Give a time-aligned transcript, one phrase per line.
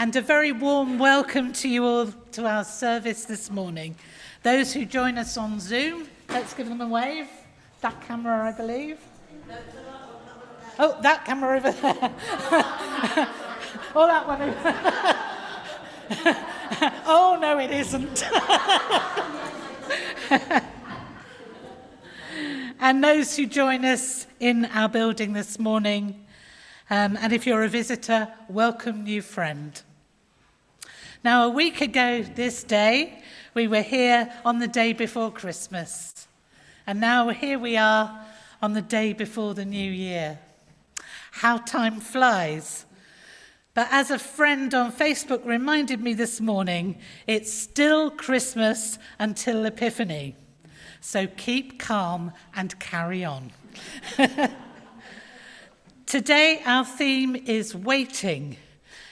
[0.04, 3.96] and a very warm welcome to you all to our service this morning.
[4.42, 7.26] Those who join us on Zoom, let's give them a wave.
[7.80, 8.98] That camera, I believe.
[10.78, 11.94] Oh, that camera over there.
[13.94, 14.54] oh, that one.
[17.06, 18.24] oh, no, it isn't.
[22.78, 26.26] and those who join us in our building this morning.
[26.90, 29.80] Um, and if you're a visitor, welcome, new friend.
[31.24, 33.22] Now, a week ago this day,
[33.54, 36.28] we were here on the day before Christmas.
[36.86, 38.26] And now here we are
[38.60, 40.38] on the day before the new year.
[41.32, 42.84] How time flies.
[43.72, 50.36] But as a friend on Facebook reminded me this morning, it's still Christmas until Epiphany.
[51.00, 53.50] So keep calm and carry on.
[56.04, 58.58] Today, our theme is waiting,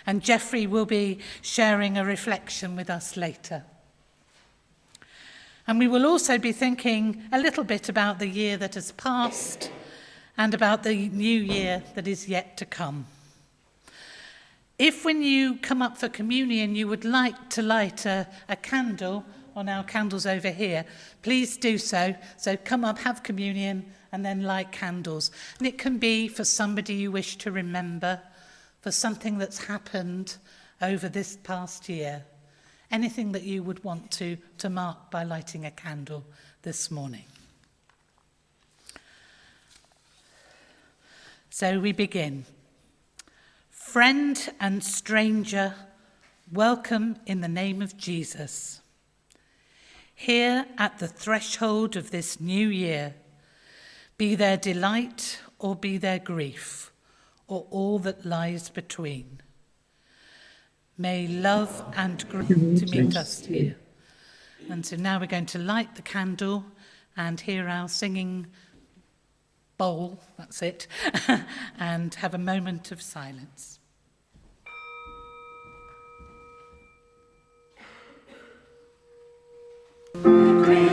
[0.06, 3.64] and Geoffrey will be sharing a reflection with us later.
[5.66, 9.70] And we will also be thinking a little bit about the year that has passed
[10.36, 13.06] and about the new year that is yet to come.
[14.78, 19.24] If, when you come up for communion, you would like to light a, a candle
[19.54, 20.84] on our candles over here,
[21.22, 22.14] please do so.
[22.36, 25.30] So come up, have communion, and then light candles.
[25.58, 28.20] And it can be for somebody you wish to remember,
[28.82, 30.36] for something that's happened
[30.82, 32.24] over this past year.
[32.90, 36.24] Anything that you would want to, to mark by lighting a candle
[36.62, 37.24] this morning.
[41.48, 42.44] So we begin.
[43.70, 45.74] Friend and stranger,
[46.52, 48.80] welcome in the name of Jesus.
[50.14, 53.14] Here at the threshold of this new year,
[54.18, 56.91] be there delight or be there grief,
[57.52, 59.38] or all that lies between.
[60.96, 63.76] May love and grief to meet us here.
[64.70, 66.64] And so now we're going to light the candle
[67.14, 68.46] and hear our singing
[69.76, 70.86] bowl, that's it,
[71.78, 73.80] and have a moment of silence.
[80.14, 80.91] Christians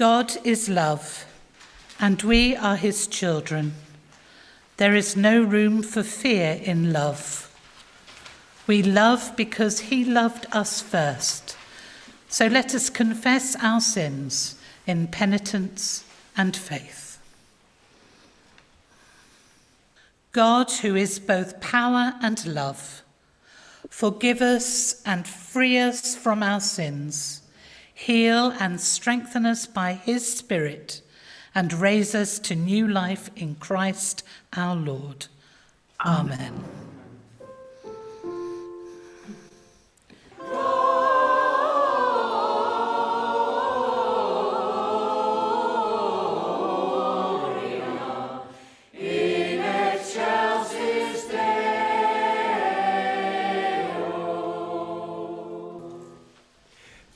[0.00, 1.26] God is love,
[2.00, 3.74] and we are his children.
[4.78, 7.54] There is no room for fear in love.
[8.66, 11.54] We love because he loved us first.
[12.30, 17.20] So let us confess our sins in penitence and faith.
[20.32, 23.02] God, who is both power and love,
[23.90, 27.42] forgive us and free us from our sins,
[28.00, 31.02] heal and strengthen us by his Spirit,
[31.54, 34.24] and raise us to new life in Christ
[34.54, 35.26] our Lord.
[36.04, 36.64] Amen.
[36.64, 36.89] Oh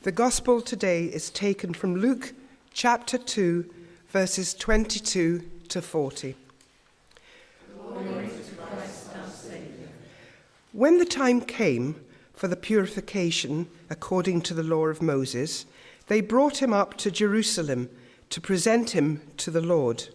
[0.04, 2.34] The gospel today is taken from Luke
[2.74, 3.64] chapter 2,
[4.10, 6.36] verses 22 to 40.
[10.72, 12.04] When the time came
[12.34, 15.64] for the purification according to the law of Moses,
[16.08, 17.88] they brought him up to Jerusalem
[18.28, 20.08] to present him to the Lord,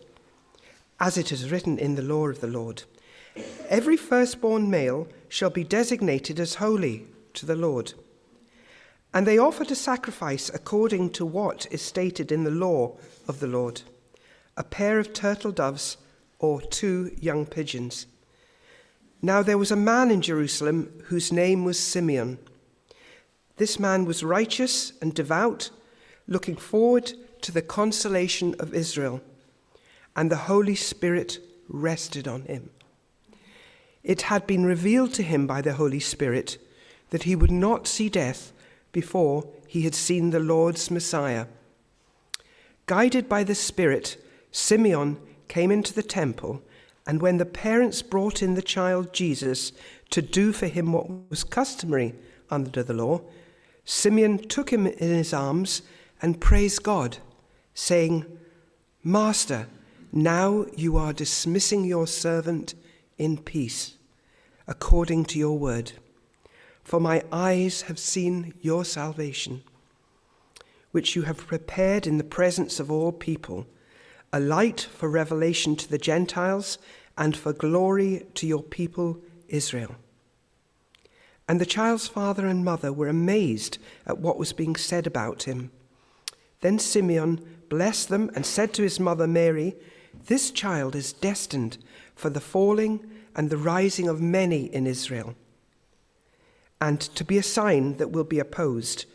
[0.99, 2.83] as it is written in the law of the Lord.
[3.67, 7.95] Every firstborn male shall be designated as holy to the Lord.
[9.13, 12.97] And they offered a sacrifice according to what is stated in the law
[13.27, 13.81] of the Lord
[14.57, 15.95] a pair of turtle doves
[16.37, 18.07] or two young pigeons.
[19.21, 22.39] Now there was a man in Jerusalem whose name was Simeon.
[23.55, 25.69] This man was righteous and devout,
[26.27, 29.21] looking forward to the consolation of Israel,
[30.13, 31.39] and the Holy Spirit
[31.69, 32.69] rested on him.
[34.03, 36.57] It had been revealed to him by the Holy Spirit
[37.11, 38.51] that he would not see death
[38.91, 41.45] before he had seen the Lord's Messiah.
[42.85, 44.17] Guided by the Spirit,
[44.51, 46.61] Simeon came into the temple,
[47.05, 49.71] and when the parents brought in the child Jesus
[50.09, 52.15] to do for him what was customary
[52.49, 53.21] under the law,
[53.85, 55.81] Simeon took him in his arms
[56.21, 57.17] and praised God,
[57.73, 58.25] saying,
[59.03, 59.67] Master,
[60.11, 62.73] now you are dismissing your servant
[63.17, 63.95] in peace,
[64.67, 65.93] according to your word.
[66.89, 69.61] For my eyes have seen your salvation,
[70.89, 73.67] which you have prepared in the presence of all people,
[74.33, 76.79] a light for revelation to the Gentiles
[77.15, 79.19] and for glory to your people
[79.49, 79.97] Israel.
[81.47, 83.77] And the child's father and mother were amazed
[84.07, 85.69] at what was being said about him.
[86.61, 87.39] Then Simeon
[87.69, 89.75] blessed them and said to his mother Mary,
[90.25, 91.77] This child is destined
[92.15, 95.35] for the falling and the rising of many in Israel,
[96.81, 99.05] and to be a sign that will be opposed,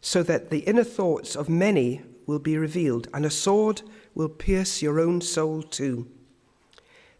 [0.00, 3.82] so that the inner thoughts of many will be revealed, and a sword
[4.14, 6.06] will pierce your own soul too.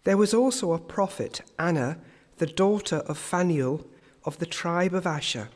[0.04, 1.98] There was also a prophet, Anna,
[2.38, 3.86] the daughter of Phanuel
[4.24, 5.48] of the tribe of Asher.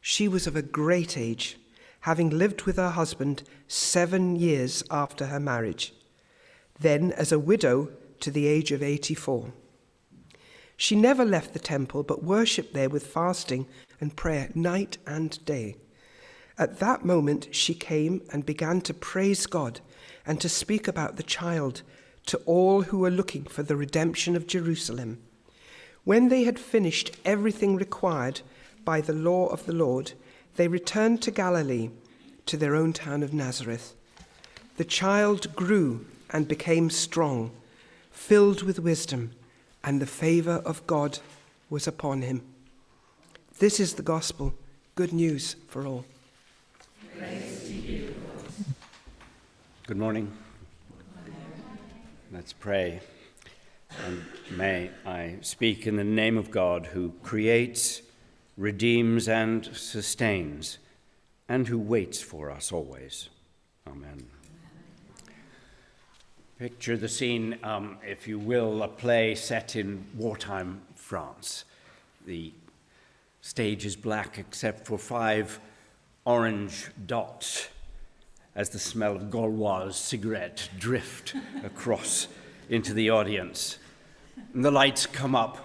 [0.00, 1.58] She was of a great age,
[2.00, 5.92] having lived with her husband seven years after her marriage,
[6.78, 7.90] then as a widow
[8.20, 9.52] to the age of 84.
[10.80, 13.66] She never left the temple, but worshipped there with fasting
[14.00, 15.74] and prayer night and day.
[16.56, 19.80] At that moment, she came and began to praise God
[20.24, 21.82] and to speak about the child
[22.26, 25.18] to all who were looking for the redemption of Jerusalem.
[26.04, 28.42] When they had finished everything required
[28.84, 30.12] by the law of the Lord,
[30.54, 31.90] they returned to Galilee,
[32.46, 33.94] to their own town of Nazareth.
[34.76, 37.50] The child grew and became strong,
[38.12, 39.32] filled with wisdom,
[39.84, 41.18] and the favor of God
[41.70, 42.42] was upon him.
[43.58, 44.54] This is the gospel,
[44.94, 46.04] good news for all.
[49.86, 50.32] Good morning.
[52.32, 53.00] Let's pray.
[54.04, 58.02] And may I speak in the name of God who creates,
[58.56, 60.78] redeems, and sustains,
[61.48, 63.30] and who waits for us always.
[63.86, 64.37] Amen.
[66.58, 71.64] Picture the scene, um, if you will, a play set in wartime France.
[72.26, 72.52] The
[73.40, 75.60] stage is black except for five
[76.24, 77.68] orange dots
[78.56, 82.26] as the smell of Gauloise cigarette drift across
[82.68, 83.78] into the audience.
[84.52, 85.58] And the lights come up,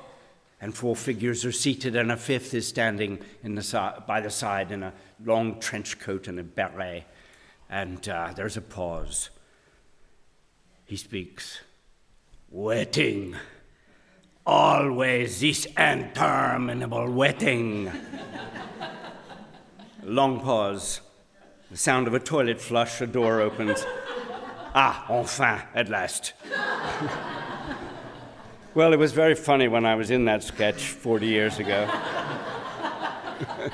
[0.62, 4.29] and four figures are seated, and a fifth is standing in the si- by the
[4.29, 4.93] side in a
[5.25, 7.05] long trench coat and a beret.
[7.67, 9.31] And uh, there's a pause.
[10.93, 11.62] He speaks,
[12.51, 13.35] Waiting.
[14.45, 17.91] Always this interminable waiting.
[20.03, 21.01] Long pause.
[21.71, 23.83] The sound of a toilet flush, a door opens.
[24.75, 26.33] ah, enfin, at last.
[28.75, 31.89] well, it was very funny when I was in that sketch 40 years ago.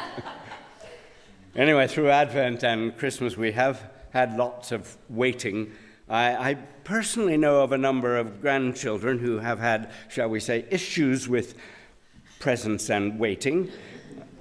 [1.57, 5.73] anyway, through Advent and Christmas, we have had lots of waiting.
[6.09, 10.65] I, I personally know of a number of grandchildren who have had, shall we say,
[10.71, 11.55] issues with
[12.39, 13.71] presence and waiting.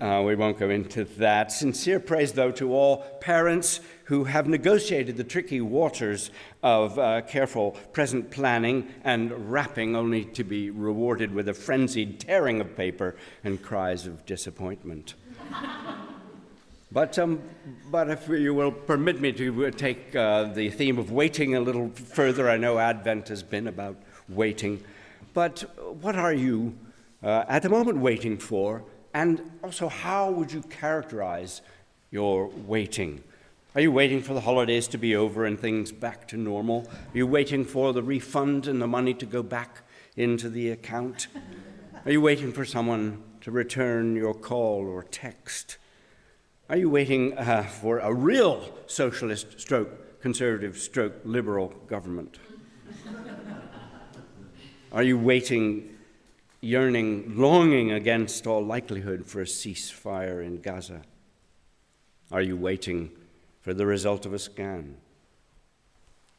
[0.01, 1.53] Uh, we won't go into that.
[1.53, 6.31] Sincere praise, though, to all parents who have negotiated the tricky waters
[6.63, 12.61] of uh, careful present planning and wrapping, only to be rewarded with a frenzied tearing
[12.61, 15.15] of paper and cries of disappointment.
[16.93, 17.43] but, um,
[17.91, 21.61] but if you will permit me to uh, take uh, the theme of waiting a
[21.61, 23.97] little further, I know Advent has been about
[24.29, 24.83] waiting.
[25.35, 25.61] But
[26.01, 26.77] what are you
[27.23, 28.85] uh, at the moment waiting for?
[29.15, 31.63] And also, how would you characterize
[32.11, 33.23] you're waiting.
[33.75, 36.89] Are you waiting for the holidays to be over and things back to normal?
[36.91, 39.83] Are you waiting for the refund and the money to go back
[40.17, 41.29] into the account?
[42.05, 45.77] Are you waiting for someone to return your call or text?
[46.71, 52.39] Are you waiting uh, for a real socialist stroke, conservative stroke, liberal government?
[54.93, 55.97] Are you waiting,
[56.61, 61.01] yearning, longing against all likelihood for a ceasefire in Gaza?
[62.31, 63.13] Are you waiting
[63.63, 64.99] for the result of a scan?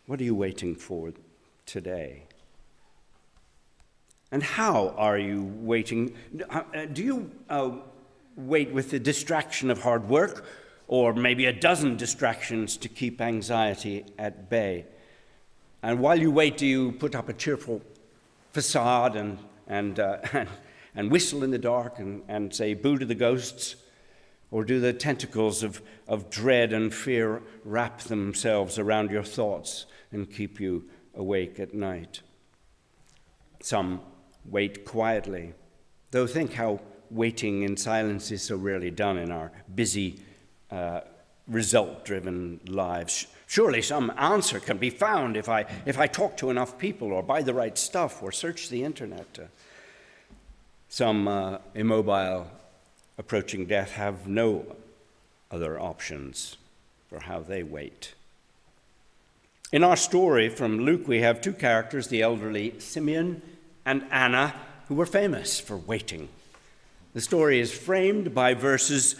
[0.05, 1.11] What are you waiting for
[1.65, 2.25] today?
[4.31, 6.13] And how are you waiting?
[6.51, 7.71] Uh, Do you uh,
[8.39, 10.45] wait with the distraction of hard work,
[10.87, 14.85] or maybe a dozen distractions to keep anxiety at bay?
[15.81, 17.81] And while you wait, do you put up a cheerful
[18.51, 20.49] facade and, and, uh, and,
[20.95, 23.75] and whistle in the dark and, and say, boo to the ghosts?
[24.51, 30.29] Or do the tentacles of, of dread and fear wrap themselves around your thoughts and
[30.29, 32.21] keep you awake at night?
[33.61, 34.01] Some
[34.45, 35.53] wait quietly,
[36.11, 36.79] though think how
[37.11, 40.19] waiting in silence is so rarely done in our busy,
[40.71, 41.01] uh,
[41.47, 43.27] result driven lives.
[43.47, 47.23] Surely some answer can be found if I, if I talk to enough people or
[47.23, 49.39] buy the right stuff or search the internet.
[49.39, 49.45] Uh,
[50.87, 52.47] some uh, immobile
[53.17, 54.75] approaching death have no
[55.51, 56.57] other options
[57.09, 58.13] for how they wait.
[59.71, 63.41] In our story from Luke, we have two characters the elderly Simeon
[63.85, 64.55] and Anna,
[64.87, 66.29] who were famous for waiting.
[67.11, 69.15] The story is framed by verses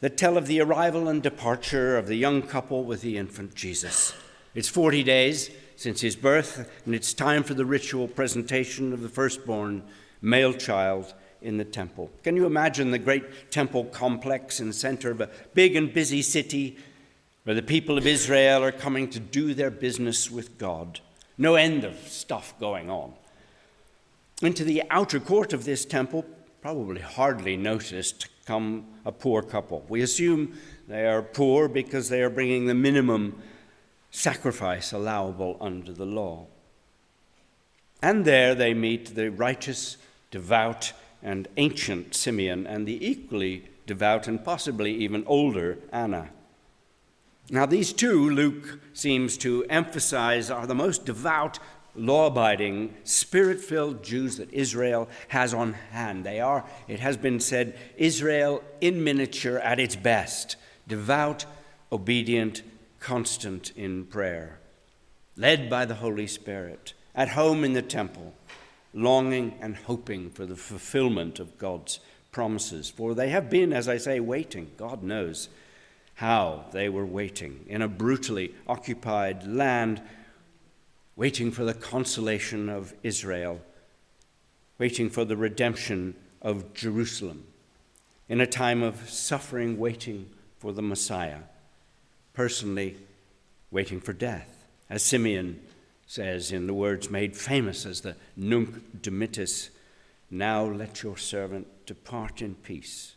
[0.00, 4.14] that tell of the arrival and departure of the young couple with the infant Jesus.
[4.54, 9.08] It's 40 days since his birth, and it's time for the ritual presentation of the
[9.08, 9.82] firstborn
[10.20, 12.12] male child in the temple.
[12.22, 16.22] Can you imagine the great temple complex in the center of a big and busy
[16.22, 16.78] city
[17.42, 21.00] where the people of Israel are coming to do their business with God?
[21.36, 23.14] No end of stuff going on.
[24.42, 26.24] Into the outer court of this temple,
[26.62, 29.84] probably hardly noticed, come a poor couple.
[29.88, 33.42] We assume they are poor because they are bringing the minimum
[34.12, 36.46] sacrifice allowable under the law.
[38.00, 39.96] And there they meet the righteous,
[40.30, 46.30] devout, and ancient Simeon and the equally devout and possibly even older Anna.
[47.50, 51.58] Now, these two, Luke seems to emphasize, are the most devout,
[51.94, 56.24] law abiding, spirit filled Jews that Israel has on hand.
[56.24, 60.56] They are, it has been said, Israel in miniature at its best
[60.88, 61.44] devout,
[61.90, 62.62] obedient,
[62.98, 64.58] constant in prayer,
[65.36, 68.34] led by the Holy Spirit, at home in the temple,
[68.94, 72.90] longing and hoping for the fulfillment of God's promises.
[72.90, 74.70] For they have been, as I say, waiting.
[74.76, 75.48] God knows
[76.14, 80.02] how they were waiting in a brutally occupied land,
[81.22, 83.60] waiting for the consolation of Israel,
[84.76, 86.16] waiting for the redemption
[86.50, 87.44] of Jerusalem,
[88.28, 91.42] in a time of suffering, waiting for the Messiah,
[92.32, 92.96] personally
[93.70, 95.60] waiting for death, as Simeon
[96.08, 99.68] says in the words made famous as the Nunc Dimittis,
[100.28, 103.14] now let your servant depart in peace.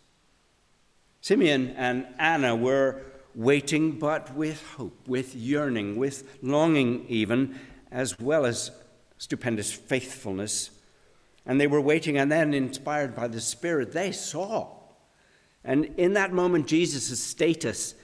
[1.21, 3.01] Simeon and Anna were
[3.33, 7.59] waiting, but with hope, with yearning, with longing, even,
[7.95, 8.71] as well as
[9.17, 10.69] stupendous faithfulness.
[11.45, 14.67] And they were waiting, and then, inspired by the Spirit, they saw.
[15.63, 17.95] And in that moment, Jesus' status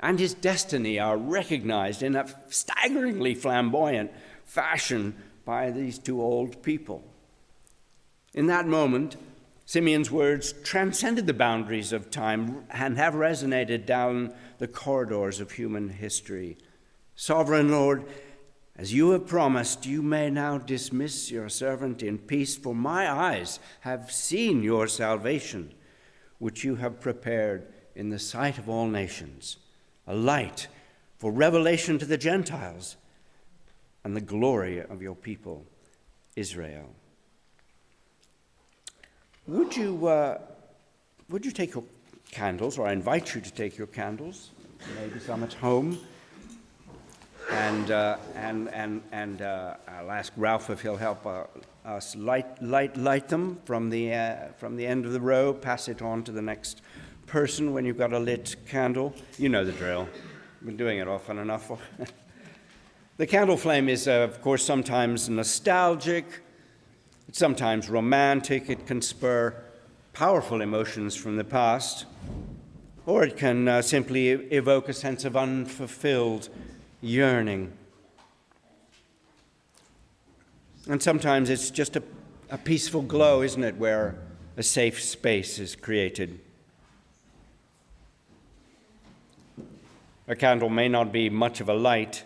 [0.00, 4.10] and his destiny are recognized in a staggeringly flamboyant
[4.44, 7.04] fashion by these two old people.
[8.32, 9.16] In that moment,
[9.66, 15.90] Simeon's words transcended the boundaries of time and have resonated down the corridors of human
[15.90, 16.56] history.
[17.14, 18.04] Sovereign Lord,
[18.76, 23.60] as you have promised, you may now dismiss your servant in peace, for my eyes
[23.80, 25.72] have seen your salvation,
[26.38, 29.58] which you have prepared in the sight of all nations,
[30.08, 30.66] a light
[31.18, 32.96] for revelation to the Gentiles
[34.02, 35.64] and the glory of your people,
[36.34, 36.90] Israel.
[39.46, 40.38] Would you, uh,
[41.28, 41.84] would you take your
[42.32, 44.50] candles, or I invite you to take your candles,
[45.00, 45.98] maybe some at home,
[47.50, 51.44] and, uh, and, and, and uh, I'll ask Ralph if he'll help uh,
[51.84, 55.88] us light, light, light them from the, uh, from the end of the row, pass
[55.88, 56.82] it on to the next
[57.26, 59.14] person when you've got a lit candle.
[59.38, 60.08] You know the drill.
[60.60, 61.70] I've been doing it often enough.
[63.16, 66.26] the candle flame is, uh, of course, sometimes nostalgic,
[67.28, 69.54] it's sometimes romantic, it can spur
[70.12, 72.06] powerful emotions from the past.
[73.06, 76.48] or it can uh, simply evoke a sense of unfulfilled
[77.04, 77.70] yearning.
[80.88, 82.02] And sometimes it's just a,
[82.50, 84.16] a peaceful glow, isn't it, where
[84.56, 86.40] a safe space is created.
[90.26, 92.24] A candle may not be much of a light,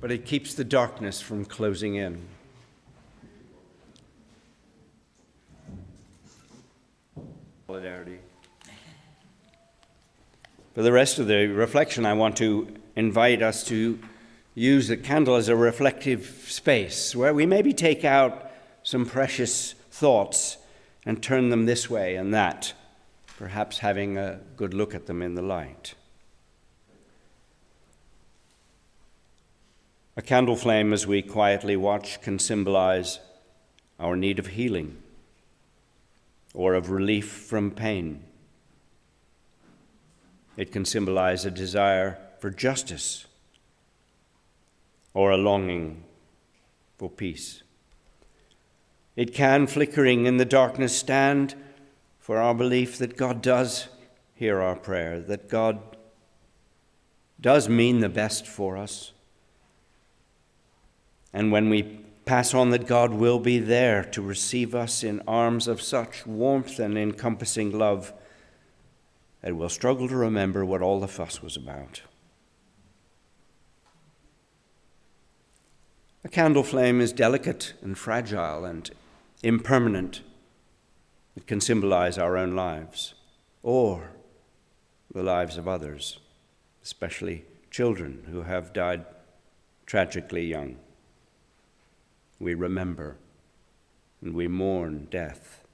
[0.00, 2.20] but it keeps the darkness from closing in.
[7.66, 8.18] Solidarity.
[10.74, 13.98] For the rest of the reflection, I want to invite us to
[14.54, 18.50] use the candle as a reflective space where we maybe take out
[18.82, 20.56] some precious thoughts
[21.04, 22.72] and turn them this way and that,
[23.36, 25.92] perhaps having a good look at them in the light.
[30.16, 33.18] A candle flame, as we quietly watch, can symbolize
[34.00, 34.96] our need of healing
[36.54, 38.24] or of relief from pain.
[40.56, 43.26] It can symbolize a desire for justice
[45.14, 46.04] or a longing
[46.98, 47.62] for peace.
[49.16, 51.54] It can, flickering in the darkness, stand
[52.18, 53.88] for our belief that God does
[54.34, 55.80] hear our prayer, that God
[57.40, 59.12] does mean the best for us.
[61.32, 61.82] And when we
[62.24, 66.78] pass on that God will be there to receive us in arms of such warmth
[66.78, 68.12] and encompassing love
[69.42, 72.02] that we'll struggle to remember what all the fuss was about.
[76.24, 78.88] A candle flame is delicate and fragile and
[79.42, 80.22] impermanent.
[81.36, 83.14] It can symbolize our own lives
[83.62, 84.12] or
[85.12, 86.20] the lives of others,
[86.82, 89.04] especially children who have died
[89.84, 90.76] tragically young.
[92.38, 93.16] We remember
[94.22, 95.64] and we mourn death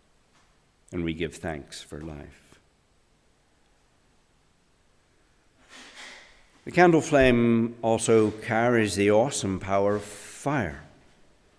[0.90, 2.47] and we give thanks for life.
[6.68, 10.82] The candle flame also carries the awesome power of fire.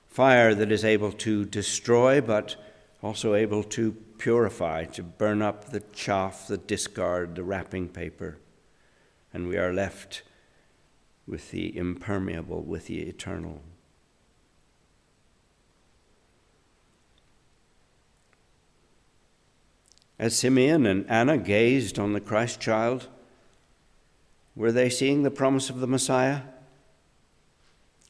[0.07, 2.55] Fire that is able to destroy, but
[3.01, 8.37] also able to purify, to burn up the chaff, the discard, the wrapping paper.
[9.33, 10.21] And we are left
[11.27, 13.63] with the impermeable, with the eternal.
[20.19, 23.07] As Simeon and Anna gazed on the Christ child,
[24.55, 26.41] were they seeing the promise of the Messiah?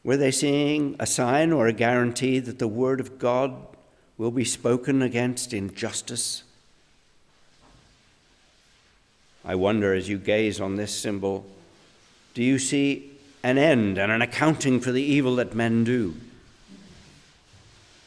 [0.04, 3.54] Were they seeing a sign or a guarantee that the word of God
[4.18, 6.44] will be spoken against in justice?
[9.44, 11.46] I wonder as you gaze on this symbol,
[12.34, 13.12] do you see
[13.44, 16.16] an end and an accounting for the evil that men do?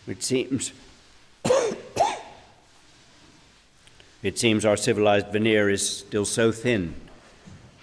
[0.07, 0.73] It seems
[4.23, 6.95] It seems our civilized veneer is still so thin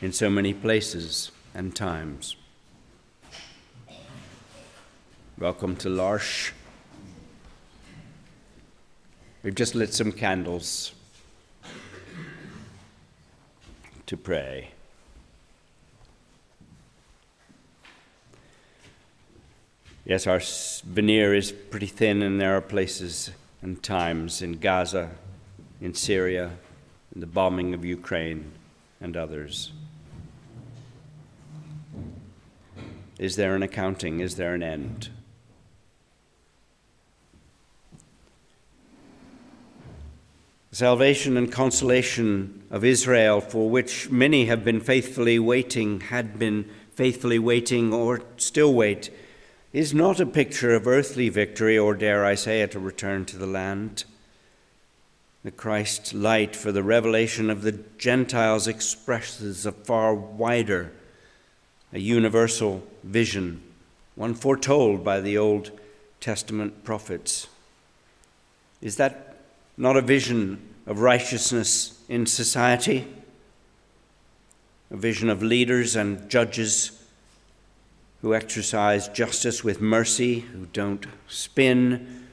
[0.02, 2.38] in so many places and times.
[5.38, 6.54] Welcome to L'Arche.
[9.44, 10.94] We've just lit some candles
[14.06, 14.72] to pray.
[20.06, 20.42] Yes, our
[20.86, 23.32] veneer is pretty thin, and there are places
[23.62, 25.12] and times in Gaza,
[25.82, 26.52] in Syria,
[27.14, 28.54] in the bombing of Ukraine,
[29.02, 29.72] and others.
[33.20, 34.22] Is there an accounting?
[34.22, 35.10] Is there an end?
[40.72, 47.40] Salvation and consolation of Israel, for which many have been faithfully waiting, had been faithfully
[47.40, 49.10] waiting, or still wait,
[49.74, 53.38] is not a picture of earthly victory, or dare I say it, a return to
[53.38, 54.06] the land.
[55.44, 60.94] The Christ light for the revelation of the Gentiles expresses a far wider,
[61.92, 63.62] a universal vision,
[64.16, 65.72] one foretold by the Old
[66.20, 67.48] Testament prophets.
[68.82, 69.38] Is that
[69.78, 73.08] not a vision of righteousness in society,
[74.92, 76.92] a vision of leaders and judges
[78.22, 82.28] who exercise justice with mercy, who don't spin,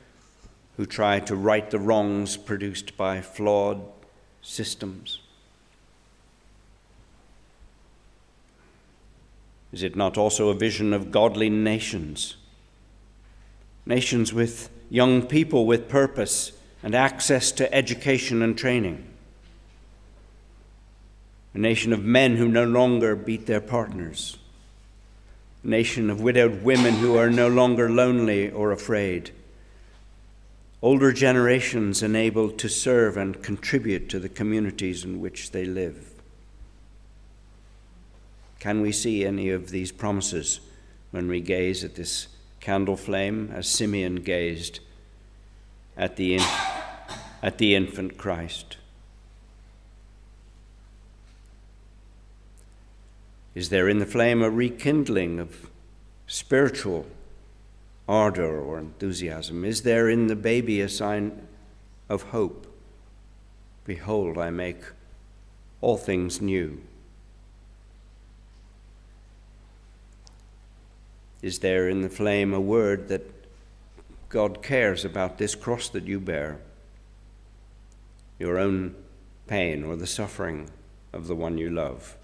[0.77, 3.81] who try to right the wrongs produced by flawed
[4.43, 5.21] systems.
[9.77, 12.37] Is it not also a vision of godly nations?
[13.85, 19.07] Nations with young people with purpose and access to education and training.
[21.53, 24.39] A nation of men who no longer beat their partners.
[25.63, 29.31] A nation of widowed women who are no longer lonely or afraid.
[30.81, 36.16] older generations enabled to serve and contribute to the communities in which they live.
[38.67, 40.59] Can we see any of these promises
[41.13, 42.27] when we gaze at this
[42.59, 44.81] candle flame as Simeon gazed
[45.97, 47.13] at the, inf-
[47.45, 48.77] at the infant Christ?
[53.55, 55.71] Is there in the flame a rekindling of
[56.27, 57.07] spiritual
[58.09, 59.65] ardor or enthusiasm?
[59.65, 61.47] Is there in the baby a sign
[62.09, 62.67] of hope?
[63.85, 64.83] Behold, I make
[65.81, 66.83] all things new.
[71.43, 73.31] Is there in the flame a word that
[74.29, 76.59] God cares about this cross that you bear,
[78.39, 78.95] your own
[79.47, 80.71] pain or the suffering
[81.13, 82.17] of the one you love?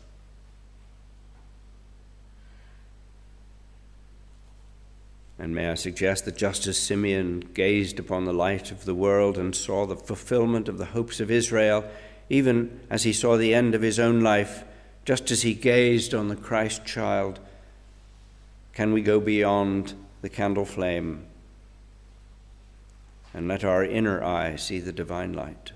[5.39, 9.37] And may I suggest that just as Simeon gazed upon the light of the world
[9.37, 11.85] and saw the fulfillment of the hopes of Israel,
[12.31, 14.63] even as he saw the end of his own life,
[15.05, 17.41] just as he gazed on the Christ child,
[18.73, 21.27] can we go beyond the candle flame
[23.35, 25.73] and let our inner eye see the divine light?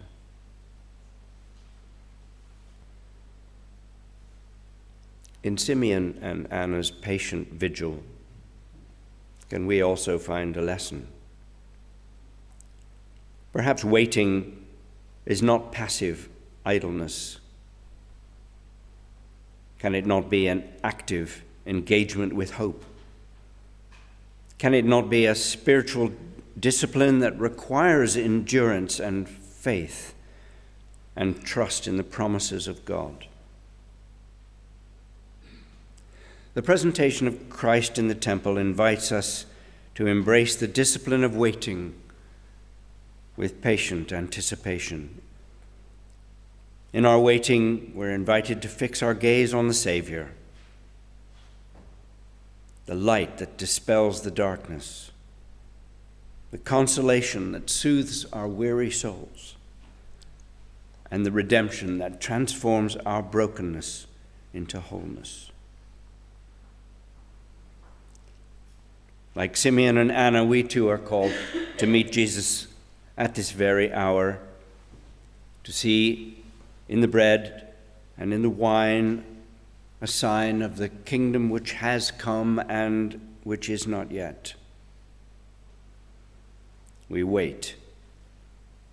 [5.42, 8.02] In Simeon and Anna's patient vigil,
[9.48, 11.06] can we also find a lesson?
[13.52, 14.66] Perhaps waiting
[15.24, 16.28] is not passive
[16.64, 17.38] idleness.
[19.78, 22.84] Can it not be an active engagement with hope?
[24.58, 26.12] Can it not be a spiritual
[26.58, 30.14] discipline that requires endurance and faith
[31.14, 33.26] and trust in the promises of God?
[36.54, 39.44] The presentation of Christ in the temple invites us
[39.94, 41.94] to embrace the discipline of waiting
[43.36, 45.20] with patient anticipation.
[46.94, 50.30] In our waiting, we're invited to fix our gaze on the Savior,
[52.86, 55.10] the light that dispels the darkness,
[56.52, 59.56] the consolation that soothes our weary souls,
[61.10, 64.06] and the redemption that transforms our brokenness
[64.54, 65.50] into wholeness.
[69.34, 71.32] Like Simeon and Anna, we too are called
[71.76, 72.68] to meet Jesus
[73.18, 74.38] at this very hour,
[75.64, 76.42] to see
[76.88, 77.74] in the bread
[78.16, 79.24] and in the wine
[80.00, 84.54] a sign of the kingdom which has come and which is not yet.
[87.08, 87.76] We wait,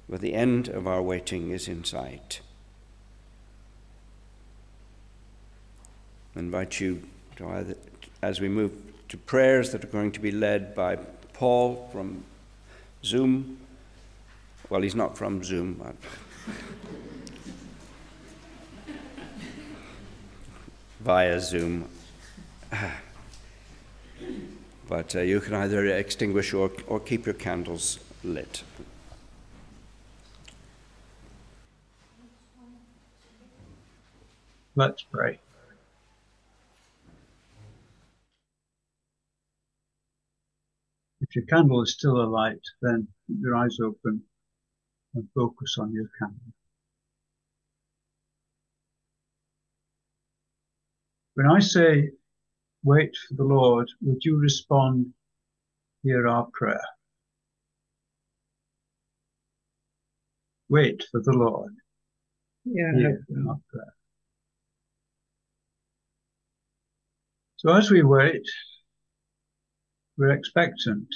[0.07, 2.41] but the end of our waiting is in sight.
[6.35, 7.03] I invite you
[7.37, 7.75] to either,
[8.21, 8.71] as we move
[9.09, 10.97] to prayers that are going to be led by
[11.33, 12.23] Paul from
[13.03, 13.57] Zoom.
[14.69, 15.95] Well, he's not from Zoom.
[21.03, 21.89] Via Zoom.
[24.87, 28.63] But uh, you can either extinguish or, or keep your candles lit.
[34.75, 35.39] Let's pray.
[41.21, 44.21] If your candle is still alight, then keep your eyes open
[45.15, 46.53] and focus on your candle.
[51.35, 52.11] When I say
[52.83, 55.13] wait for the Lord, would you respond,
[56.03, 56.83] hear our prayer?
[60.69, 61.73] Wait for the Lord.
[62.65, 62.91] Yeah.
[62.95, 63.93] Hear our prayer.
[67.57, 68.43] So as we wait,
[70.17, 71.07] we're expectant.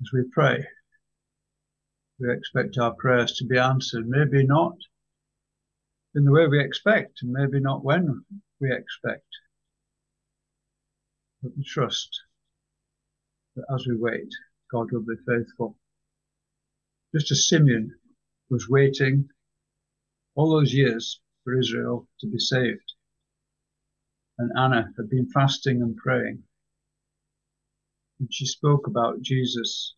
[0.00, 0.64] As we pray,
[2.20, 4.08] we expect our prayers to be answered.
[4.08, 4.74] Maybe not
[6.18, 8.24] in the way we expect, and maybe not when
[8.60, 9.26] we expect.
[11.42, 12.10] But we trust
[13.56, 14.28] that as we wait,
[14.70, 15.76] God will be faithful.
[17.14, 17.94] Just as Simeon
[18.50, 19.28] was waiting
[20.34, 22.92] all those years for Israel to be saved
[24.38, 26.42] and Anna had been fasting and praying.
[28.20, 29.94] And she spoke about Jesus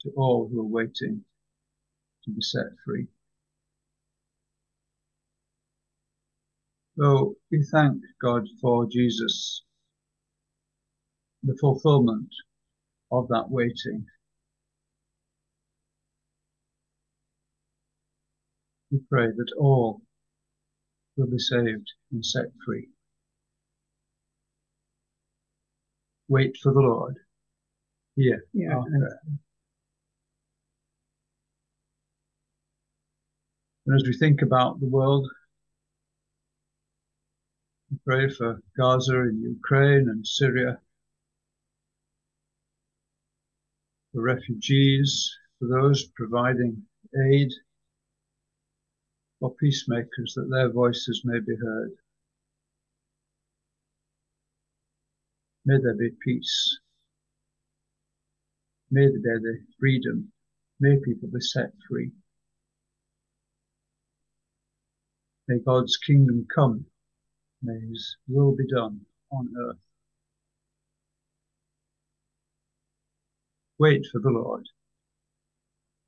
[0.00, 1.24] to all who were waiting
[2.24, 3.06] to be set free.
[6.96, 9.62] So we thank God for Jesus,
[11.42, 12.28] the fulfillment
[13.10, 14.06] of that waiting.
[18.92, 20.02] We pray that all
[21.16, 22.88] will be saved and set free.
[26.28, 27.16] Wait for the Lord.
[28.16, 28.44] Here.
[28.52, 28.80] Yeah.
[33.86, 35.28] And as we think about the world
[38.04, 40.78] pray for Gaza and Ukraine and Syria,
[44.12, 46.82] for refugees, for those providing
[47.30, 47.50] aid,
[49.40, 51.90] for peacemakers, that their voices may be heard.
[55.66, 56.78] May there be peace.
[58.90, 60.30] May there be freedom.
[60.80, 62.12] May people be set free.
[65.48, 66.86] May God's kingdom come.
[67.64, 67.80] May
[68.28, 69.00] will be done
[69.32, 69.78] on earth.
[73.78, 74.68] Wait for the Lord.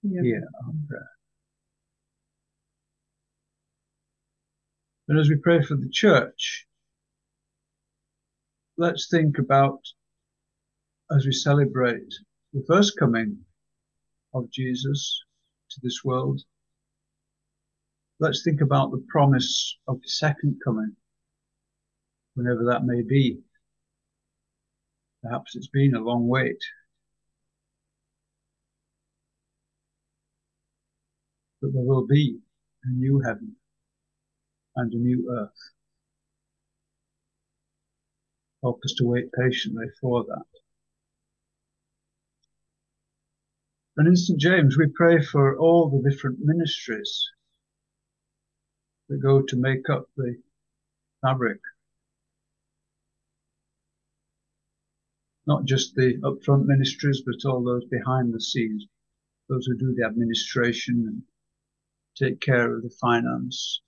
[0.03, 1.11] Hear our prayer.
[5.09, 6.67] And as we pray for the church,
[8.77, 9.81] let's think about
[11.11, 12.13] as we celebrate
[12.53, 13.39] the first coming
[14.35, 15.23] of Jesus
[15.71, 16.43] to this world,
[18.19, 20.95] let's think about the promise of the second coming,
[22.37, 23.41] whenever that may be.
[25.23, 26.63] Perhaps it's been a long wait.
[31.61, 32.39] But there will be
[32.85, 33.57] a new heaven
[34.77, 35.73] and a new earth.
[38.63, 40.45] Help us to wait patiently for that.
[43.97, 44.39] And in St.
[44.39, 47.31] James, we pray for all the different ministries
[49.09, 50.37] that go to make up the
[51.23, 51.61] fabric.
[55.47, 58.87] Not just the upfront ministries, but all those behind the scenes,
[59.49, 61.23] those who do the administration and
[62.17, 63.81] take care of the finance,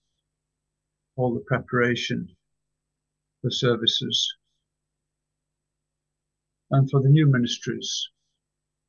[1.16, 2.28] all the preparation
[3.42, 4.34] for services.
[6.70, 8.08] And for the new ministries,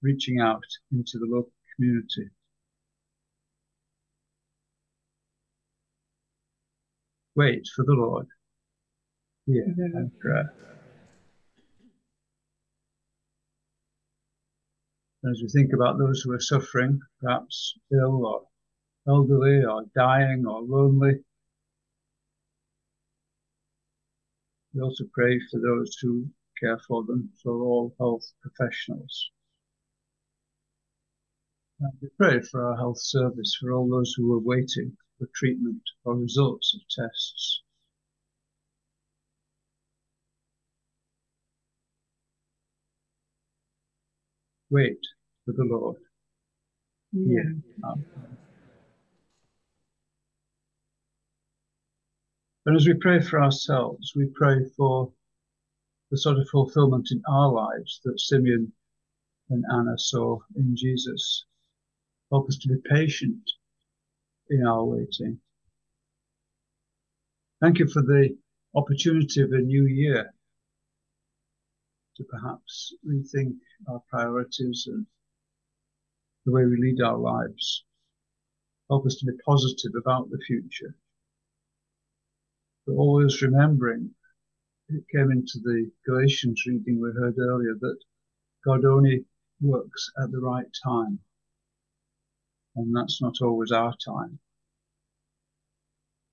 [0.01, 2.29] reaching out into the local community.
[7.35, 8.27] Wait for the Lord.
[9.45, 10.53] Hear and prayer.
[15.25, 18.47] As we think about those who are suffering, perhaps ill or
[19.05, 21.25] elderly or dying or lonely,
[24.73, 29.31] we also pray for those who care for them, for all health professionals.
[31.81, 35.81] And we pray for our health service, for all those who are waiting for treatment
[36.05, 37.61] or results of tests.
[44.69, 44.99] Wait
[45.45, 45.97] for the Lord.
[47.83, 47.95] Our.
[52.65, 55.11] And as we pray for ourselves, we pray for
[56.11, 58.71] the sort of fulfillment in our lives that Simeon
[59.49, 61.45] and Anna saw in Jesus.
[62.31, 63.41] Help us to be patient
[64.51, 65.39] in our waiting.
[67.59, 68.37] Thank you for the
[68.75, 70.31] opportunity of a new year
[72.19, 73.55] to perhaps rethink
[73.87, 75.05] our priorities and
[76.45, 77.85] the way we lead our lives.
[78.89, 80.95] Help us to be positive about the future.
[82.85, 84.11] But always remembering,
[84.89, 87.97] it came into the Galatians reading we heard earlier, that
[88.65, 89.23] God only
[89.61, 91.19] works at the right time.
[92.75, 94.39] And that's not always our time.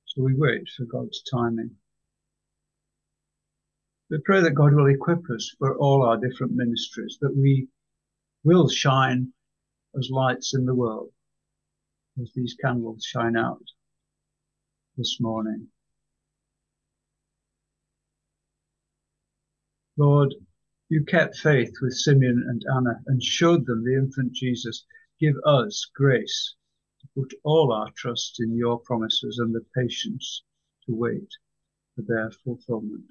[0.07, 1.77] So we wait for God's timing.
[4.09, 7.69] We pray that God will equip us for all our different ministries, that we
[8.45, 9.33] will shine
[9.99, 11.11] as lights in the world,
[12.21, 13.65] as these candles shine out
[14.97, 15.69] this morning.
[19.97, 20.35] Lord,
[20.89, 24.85] you kept faith with Simeon and Anna and showed them the infant Jesus.
[25.19, 26.55] Give us grace
[27.01, 30.45] to put all our trust in your promises and the patience
[30.87, 31.29] to wait
[31.97, 33.07] for their fulfillment.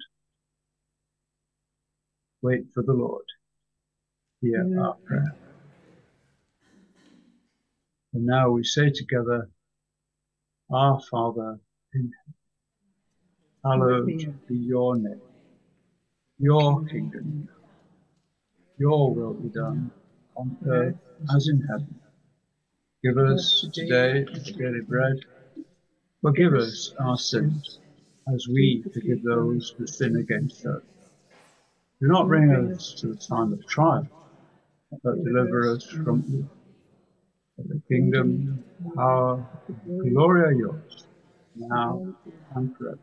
[2.46, 3.24] Wait for the Lord.
[4.40, 5.34] Hear our prayer.
[8.14, 9.50] And now we say together,
[10.70, 11.58] Our Father
[11.92, 12.12] in
[13.64, 14.06] heaven, hallowed
[14.46, 15.20] be your name.
[16.38, 17.48] Your kingdom,
[18.78, 19.90] your will be done
[20.36, 20.94] on earth
[21.34, 22.00] as in heaven.
[23.02, 25.16] Give us today our daily bread.
[26.22, 27.80] Forgive us our sins
[28.32, 30.82] as we forgive those who sin against us.
[32.00, 34.08] Do not bring us to the time of trial,
[35.02, 36.50] but deliver us from
[37.58, 38.64] the kingdom,
[38.96, 39.42] power,
[40.12, 41.06] glory are yours,
[41.56, 42.02] now
[42.56, 43.00] and forever.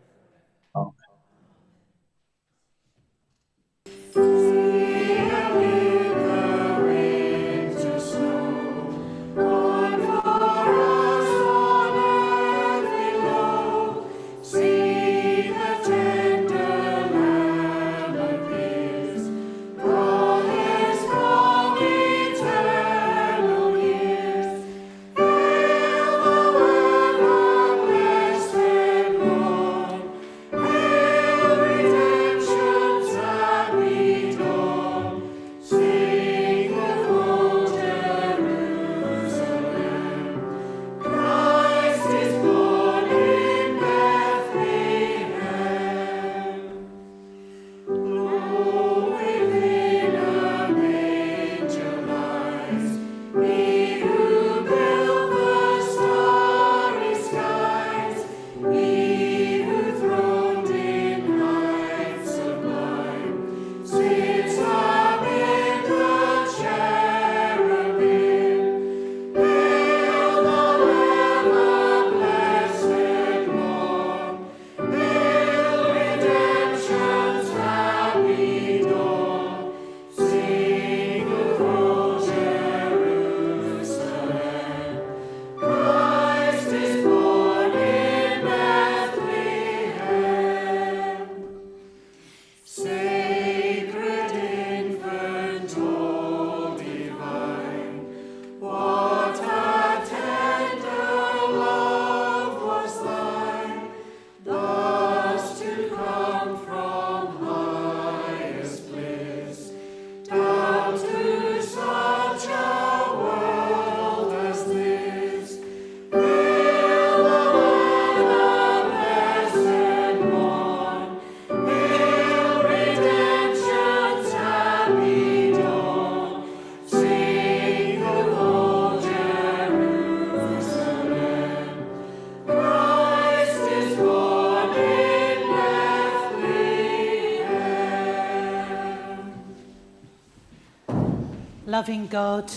[141.74, 142.52] Loving God,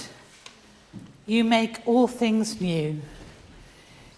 [1.25, 3.01] you make all things new.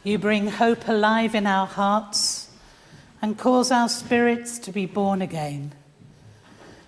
[0.03, 2.51] You bring hope alive in our hearts
[3.23, 5.71] and cause our spirits to be born again.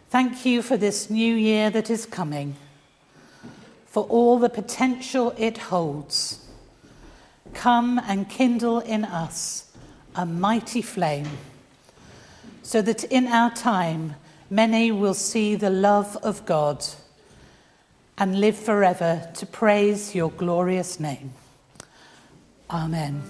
[0.08, 2.56] Thank you for this new year that is coming,
[3.86, 6.48] for all the potential it holds.
[7.54, 9.70] Come and kindle in us
[10.16, 11.28] a mighty flame,
[12.64, 14.16] so that in our time
[14.50, 16.84] many will see the love of God
[18.20, 21.32] and live forever to praise your glorious name.
[22.70, 23.22] Amen.